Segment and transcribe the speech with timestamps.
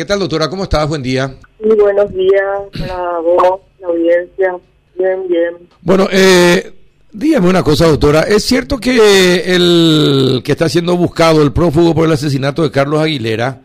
[0.00, 0.48] ¿Qué tal, doctora?
[0.48, 0.88] ¿Cómo estás?
[0.88, 1.34] Buen día.
[1.58, 2.44] Muy buenos días
[2.78, 4.56] para vos, la audiencia.
[4.96, 5.56] Bien, bien.
[5.82, 6.72] Bueno, eh,
[7.10, 8.20] dígame una cosa, doctora.
[8.20, 13.00] ¿Es cierto que el que está siendo buscado, el prófugo por el asesinato de Carlos
[13.00, 13.62] Aguilera,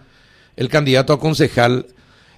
[0.55, 1.85] el candidato a concejal,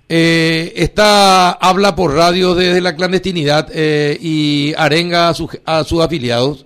[0.09, 6.01] eh, está habla por radio desde la clandestinidad eh, y arenga a, su- a sus
[6.03, 6.65] afiliados?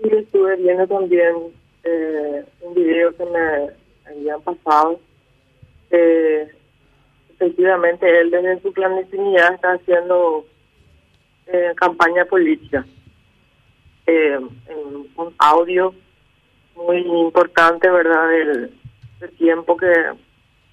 [0.00, 1.34] Sí, estuve viendo también
[1.82, 5.00] eh, un video que me habían pasado.
[5.90, 6.48] Eh,
[7.34, 10.46] efectivamente, él desde su clandestinidad está haciendo
[11.46, 12.84] eh, campaña política.
[14.06, 15.94] Eh, en un audio
[16.76, 18.70] muy importante, ¿verdad?, del,
[19.20, 19.92] del tiempo que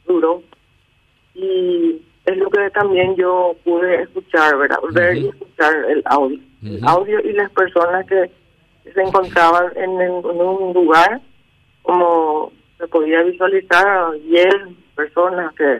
[0.06, 0.44] duró.
[1.34, 4.80] Y es lo que también yo pude escuchar, ¿verdad?
[4.92, 6.40] Ver y escuchar el audio.
[6.64, 8.30] El audio y las personas que
[8.94, 11.22] se encontraban en, en un lugar,
[11.82, 14.48] como se podía visualizar, 10
[14.96, 15.80] personas que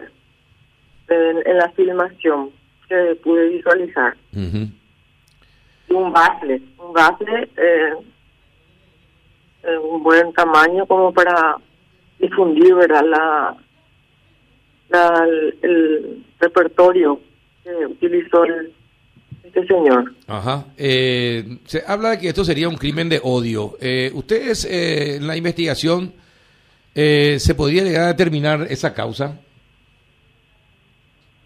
[1.08, 2.50] en, en la filmación
[2.88, 4.16] que pude visualizar.
[4.32, 7.92] Y un bafle, un bafle eh,
[9.62, 11.56] en un buen tamaño como para
[12.18, 13.04] difundir, ¿verdad?
[13.04, 13.56] La,
[14.88, 17.20] la, el, el repertorio
[17.62, 18.72] que utilizó el,
[19.44, 20.14] este señor.
[20.26, 20.64] Ajá.
[20.76, 23.76] Eh, se habla de que esto sería un crimen de odio.
[23.80, 26.12] Eh, ¿Ustedes eh, en la investigación
[26.94, 29.38] eh, se podría llegar a determinar esa causa?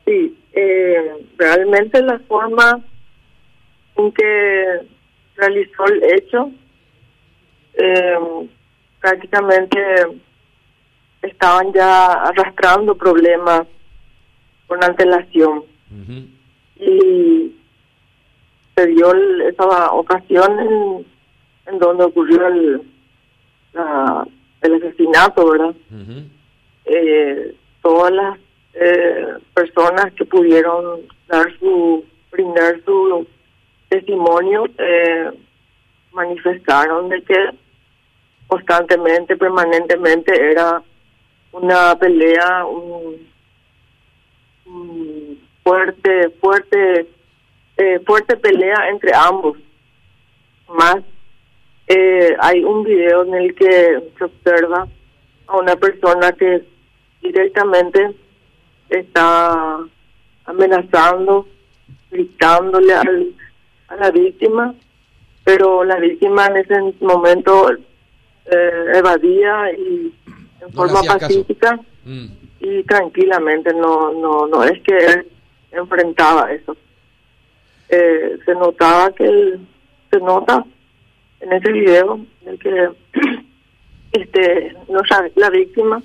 [0.05, 2.81] Sí, eh, realmente la forma
[3.97, 4.65] en que
[5.37, 6.51] realizó el hecho
[7.75, 8.17] eh,
[9.01, 9.79] prácticamente
[11.23, 13.67] estaban ya arrastrando problemas
[14.67, 16.27] con antelación Ujú.
[16.85, 17.53] y
[18.75, 21.07] se dio el- esa ocasión en,
[21.73, 22.83] en donde ocurrió el,
[23.73, 24.27] la-
[24.67, 25.75] el asesinato, ¿verdad?
[26.85, 28.39] Eh, todas las
[28.75, 33.27] eh, personas que pudieron dar su brindar su
[33.89, 35.31] testimonio eh,
[36.13, 37.51] manifestaron de que
[38.47, 40.83] constantemente permanentemente era
[41.53, 43.27] una pelea un,
[44.67, 47.07] un fuerte fuerte
[47.79, 49.57] eh, fuerte pelea entre ambos
[50.69, 50.97] más
[51.89, 54.87] eh, hay un video en el que se observa
[55.47, 56.65] a una persona que
[57.23, 58.15] directamente
[58.89, 59.79] está
[60.45, 61.47] amenazando,
[62.11, 63.35] gritándole al,
[63.89, 64.75] a la víctima,
[65.45, 70.13] pero la víctima en ese momento eh, evadía y
[70.61, 72.27] en forma pacífica Mm.
[72.61, 75.27] y tranquilamente, no, no, no es que él
[75.73, 76.77] enfrentaba eso.
[77.89, 79.67] Eh, se notaba que él,
[80.11, 80.65] se nota
[81.41, 82.91] en ese video de que
[84.13, 86.03] este no sabe, la víctima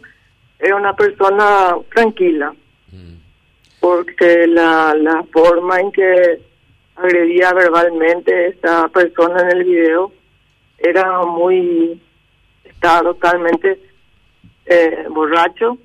[0.59, 2.53] era una persona tranquila
[2.91, 3.15] Mm.
[3.79, 6.41] porque la, la forma en que
[6.95, 10.11] agredía verbalmente esta persona en el video
[10.77, 12.01] era muy
[12.65, 13.79] estaba totalmente
[14.65, 15.77] eh, borracho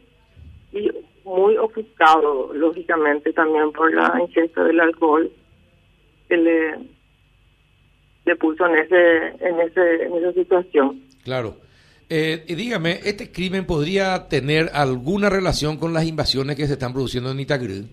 [0.73, 0.91] y
[1.25, 5.31] muy ofuscado lógicamente también por la ingesta del alcohol
[8.27, 11.57] le puso en ese en ese en esa situación Claro.
[12.09, 16.93] Eh, y dígame, ¿este crimen podría tener alguna relación con las invasiones que se están
[16.93, 17.85] produciendo en Itagüí?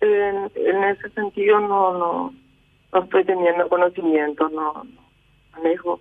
[0.00, 2.34] en, en ese sentido no no
[2.92, 5.02] no estoy teniendo conocimiento no, no
[5.54, 6.00] manejo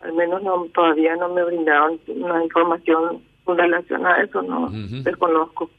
[0.00, 4.68] al menos no todavía no me brindaron una información con relación a eso no
[5.02, 5.70] desconozco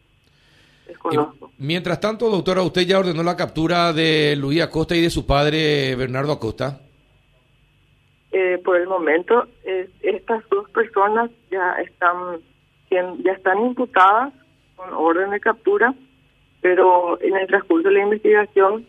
[0.87, 5.09] Y desconozco mientras tanto, doctora, usted ya ordenó la captura de Luis Acosta y de
[5.09, 6.81] su padre Bernardo Acosta.
[8.31, 12.39] Eh, por el momento eh, estas dos personas ya están
[12.89, 14.33] ya están imputadas
[14.75, 15.93] con orden de captura
[16.61, 18.85] pero en el transcurso de la investigación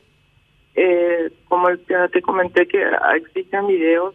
[0.75, 2.83] eh, como ya te comenté que
[3.17, 4.15] existen videos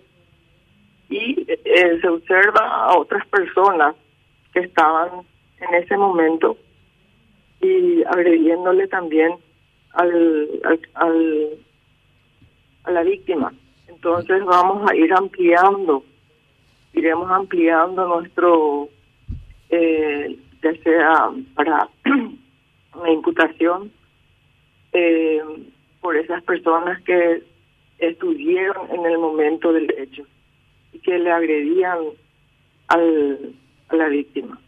[1.10, 3.96] y eh, se observa a otras personas
[4.54, 5.26] que estaban
[5.60, 6.58] en ese momento
[7.64, 9.36] y agrediéndole también
[9.94, 10.62] al,
[10.94, 11.50] al,
[12.84, 13.54] a la víctima.
[13.88, 16.04] Entonces vamos a ir ampliando,
[16.94, 18.90] iremos ampliando nuestro,
[19.70, 21.90] eh, ya sea para
[22.96, 23.92] una imputación
[24.92, 25.42] eh,
[26.02, 27.44] por esas personas que
[27.98, 30.24] estuvieron en el momento del hecho
[30.92, 32.00] y que le agredían
[32.88, 33.54] al,
[33.88, 34.60] a la víctima.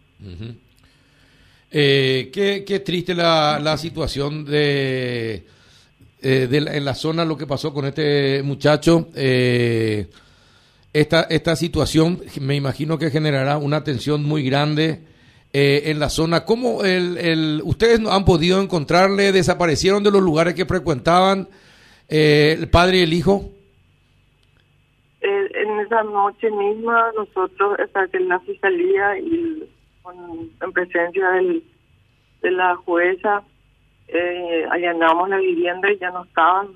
[1.71, 5.43] Eh, qué, qué triste la, la situación de,
[6.21, 9.09] eh, de la- en la zona, lo que pasó con este muchacho.
[9.15, 10.07] Eh,
[10.93, 15.01] esta, esta situación me imagino que generará una tensión muy grande
[15.51, 16.45] eh, en la zona.
[16.45, 19.33] ¿Cómo el, el, ustedes han podido encontrarle?
[19.33, 21.49] ¿Desaparecieron de los lugares que frecuentaban
[22.07, 23.51] eh, el padre y el hijo?
[25.21, 29.63] En esa noche misma nosotros, hasta que la fiscalía y
[30.11, 31.63] en presencia del,
[32.41, 33.43] de la jueza,
[34.07, 36.67] eh, allanamos la vivienda y ya no estaban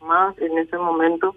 [0.00, 1.34] más en ese momento.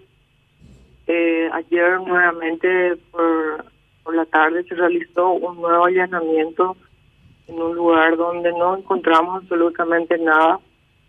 [1.06, 3.64] Eh, ayer nuevamente por
[4.02, 6.76] por la tarde se realizó un nuevo allanamiento
[7.46, 10.60] en un lugar donde no encontramos absolutamente nada,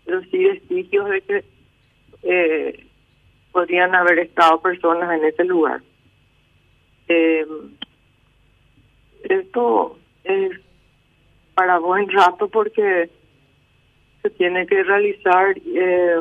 [0.04, 1.44] pero sí vestigios de que
[2.22, 2.86] eh,
[3.52, 5.82] podrían haber estado personas en ese lugar.
[7.08, 7.46] Eh,
[9.24, 10.52] esto es
[11.54, 13.10] para buen rato porque
[14.22, 16.16] se tiene que realizar eh,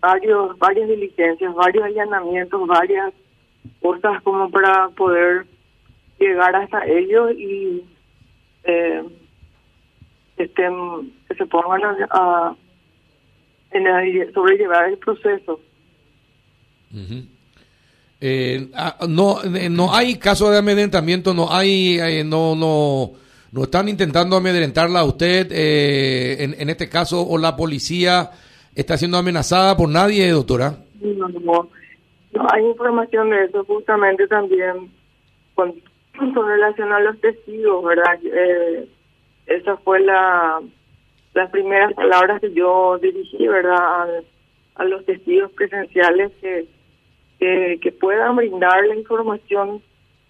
[0.00, 3.12] varios varias diligencias, varios allanamientos, varias
[3.80, 5.46] cosas como para poder
[6.18, 7.84] llegar hasta ellos y
[8.64, 9.02] eh,
[10.36, 11.80] estén, que se pongan
[12.10, 12.54] a,
[14.34, 15.60] sobrellevar el proceso.
[18.20, 23.12] eh, ah, no no hay caso de amedrentamiento no hay eh, no no
[23.52, 28.30] no están intentando amedrentarla a usted eh, en, en este caso o la policía
[28.74, 31.68] está siendo amenazada por nadie doctora no, no,
[32.32, 34.90] no hay información de eso justamente también
[35.54, 35.74] con
[36.18, 38.18] con relación a los testigos, ¿verdad?
[38.24, 38.88] Eh,
[39.46, 40.60] esa fue la
[41.34, 44.22] las primeras palabras que yo dirigí, ¿verdad?
[44.74, 49.82] A, los testigos presenciales que, que, puedan brindar la información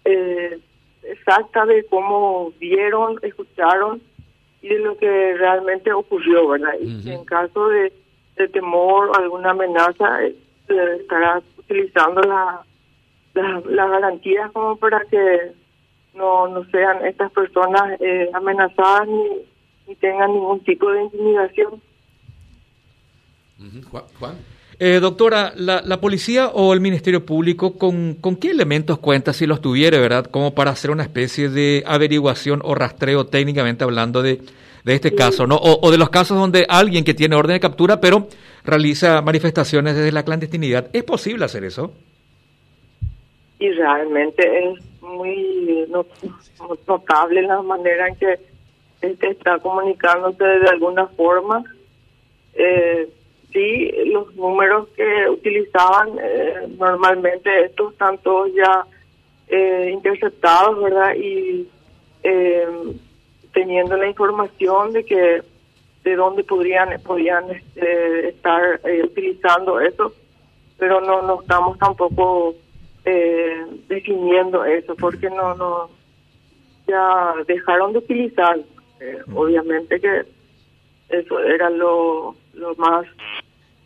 [0.05, 0.59] eh,
[1.03, 4.01] exacta de cómo vieron, escucharon
[4.61, 6.73] y de lo que realmente ocurrió, ¿verdad?
[6.81, 7.93] Y en caso de,
[8.35, 10.35] de temor o alguna amenaza, eh,
[10.99, 12.61] estará utilizando la,
[13.33, 15.53] las la garantías como para que
[16.13, 21.81] no, no sean estas personas eh, amenazadas ni, tengan ningún tipo de intimidación.
[24.19, 24.35] Juan.
[24.81, 29.45] Eh, doctora, la, la, policía o el Ministerio Público, ¿con, ¿con qué elementos cuenta si
[29.45, 30.27] los tuviera, verdad?
[30.27, 34.39] Como para hacer una especie de averiguación o rastreo técnicamente hablando de,
[34.85, 35.57] de este caso, ¿no?
[35.57, 38.29] O, o, de los casos donde alguien que tiene orden de captura, pero
[38.63, 40.87] realiza manifestaciones desde la clandestinidad.
[40.93, 41.91] ¿Es posible hacer eso?
[43.59, 45.85] Y realmente es muy
[46.87, 48.39] notable la manera en que
[49.01, 51.65] este está comunicándose de alguna forma.
[52.53, 53.09] Eh,
[53.51, 58.85] sí, los números que utilizaban eh, normalmente estos están todos ya
[59.47, 61.15] eh, interceptados, ¿verdad?
[61.15, 61.67] Y
[62.23, 62.67] eh,
[63.53, 65.41] teniendo la información de que
[66.03, 70.13] de dónde podrían podrían este, estar utilizando eso,
[70.77, 72.55] pero no no estamos tampoco
[73.05, 75.89] eh, definiendo eso, porque no, no,
[76.87, 78.59] ya dejaron de utilizar.
[78.99, 80.25] Eh, obviamente que
[81.09, 83.05] eso era lo, lo más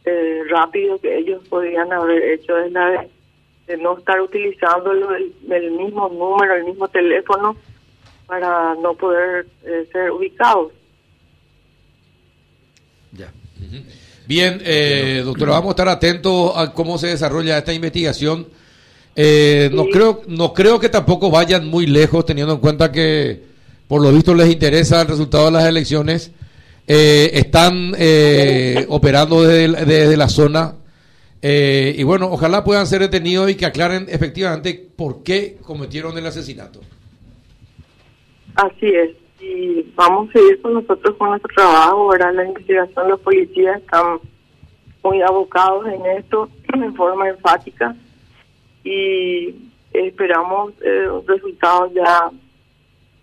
[0.06, 3.08] eh, rápido que ellos podían haber hecho, es la
[3.68, 7.56] de, no estar utilizando el, el, mismo número, el mismo teléfono
[8.28, 10.72] para no poder eh, ser ubicados.
[13.14, 13.32] Ya.
[14.28, 18.48] Bien, eh, doctora, vamos a estar atentos a cómo se desarrolla esta investigación
[19.16, 23.44] eh, no creo no creo que tampoco vayan muy lejos teniendo en cuenta que
[23.88, 26.32] por lo visto les interesa el resultado de las elecciones.
[26.88, 30.76] Eh, están eh, operando desde, la zona.
[31.42, 36.80] Y bueno, ojalá puedan ser detenidos y que aclaren efectivamente por qué cometieron el asesinato.
[38.56, 39.10] Así es,
[39.42, 44.20] y vamos a seguir con nosotros con nuestro trabajo, ahora la investigación, los policías están
[45.04, 47.96] muy abocados en esto en forma enfática.
[48.86, 49.56] Y
[49.92, 52.30] esperamos eh, resultados ya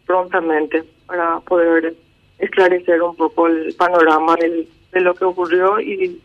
[0.07, 1.95] prontamente para poder
[2.41, 6.21] esclarecer un poco el panorama de lo que ocurrió y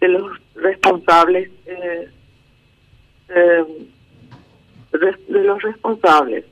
[0.00, 2.08] de los responsables eh,
[3.28, 3.64] eh,
[4.92, 6.44] de los responsables.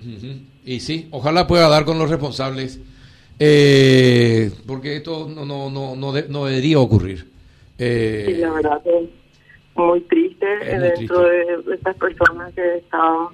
[0.64, 2.80] Y sí ojalá pueda dar con los responsables
[3.38, 7.30] eh, porque esto no no no no, no debería ocurrir.
[7.78, 8.82] Eh, sí, la verdad
[9.74, 13.28] muy triste dentro de estas personas que estaban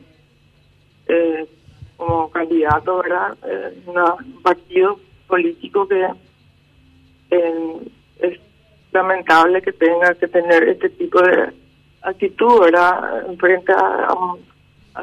[1.07, 1.47] eh,
[1.99, 3.37] como candidatos, ¿verdad?
[3.87, 4.99] Un partido
[5.31, 6.07] político que
[7.31, 7.79] eh,
[8.19, 8.39] es
[8.93, 11.51] lamentable que tenga que tener este tipo de
[12.03, 13.27] actitud, ¿verdad?
[13.39, 14.09] Frente a,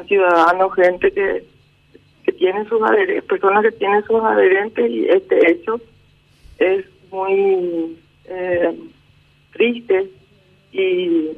[0.06, 1.44] ciudadanos, gente que,
[2.24, 5.80] que tiene sus adherentes, personas que tienen sus adherentes y este hecho
[6.58, 8.78] es muy eh,
[9.52, 10.10] triste
[10.72, 11.30] y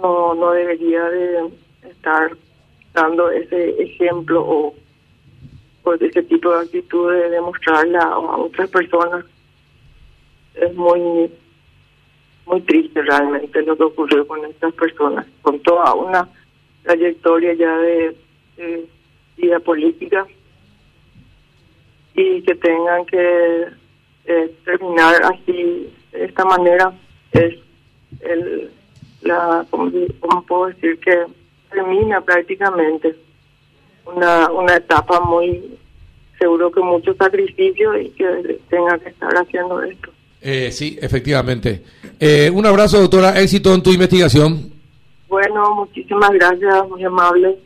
[0.00, 1.50] no no debería de
[1.90, 2.30] estar
[2.92, 4.74] dando ese ejemplo o,
[5.88, 9.24] pues ese tipo de actitudes de mostrarla a otras personas
[10.54, 11.30] es muy
[12.44, 16.28] muy triste realmente lo que ocurrió con estas personas con toda una
[16.82, 18.16] trayectoria ya de,
[19.38, 20.26] vida política
[22.14, 23.68] y que tengan que
[24.26, 26.92] eh, terminar así de esta manera
[27.32, 27.54] es
[28.20, 28.70] el
[29.22, 29.90] la como,
[30.46, 31.24] puedo decir que
[31.70, 33.16] termina prácticamente
[34.14, 35.78] una, una etapa muy
[36.38, 40.10] seguro que mucho sacrificio y que tenga que estar haciendo esto.
[40.40, 41.82] Eh, sí, efectivamente.
[42.18, 43.40] Eh, un abrazo, doctora.
[43.40, 44.72] Éxito en tu investigación.
[45.28, 47.58] Bueno, muchísimas gracias, muy amable.